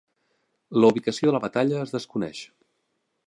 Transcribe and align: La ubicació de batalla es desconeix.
La 0.83 0.89
ubicació 0.93 1.35
de 1.35 1.43
batalla 1.45 1.83
es 1.83 1.95
desconeix. 1.97 2.43